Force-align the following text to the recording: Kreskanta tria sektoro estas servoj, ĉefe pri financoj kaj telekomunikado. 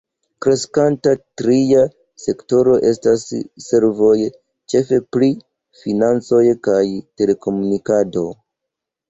Kreskanta 0.43 1.11
tria 1.41 1.83
sektoro 2.23 2.77
estas 2.91 3.25
servoj, 3.65 4.15
ĉefe 4.75 4.99
pri 5.17 5.29
financoj 5.83 6.43
kaj 6.71 6.83
telekomunikado. 7.23 8.27